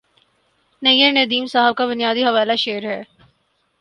[0.81, 3.01] نیّرندیم صاحب کا بنیادی حوالہ شعر ہے